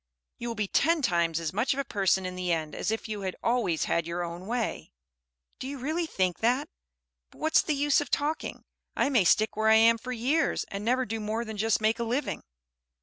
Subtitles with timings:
[0.39, 3.07] You will be ten times as much of a person in the end as if
[3.07, 4.91] you had always had your own way."
[5.59, 6.69] "Do you really think that?
[7.29, 8.65] But what's the use of talking?
[8.95, 11.99] I may stick where I am for years, and never do more than just make
[11.99, 12.41] a living."